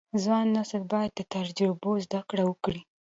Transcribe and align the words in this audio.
ځوان 0.23 0.45
نسل 0.57 0.83
باید 0.91 1.11
له 1.19 1.23
تجربو 1.33 1.91
زده 2.05 2.19
کړه 2.29 2.43
وکړي. 2.49 2.81